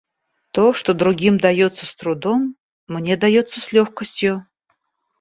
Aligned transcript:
То, 0.51 0.73
что 0.73 0.95
другим 0.95 1.37
дается 1.37 1.85
с 1.85 1.95
трудом, 1.95 2.55
мне 2.87 3.17
дается 3.17 3.61
с 3.61 3.71
легкостью. 3.71 4.47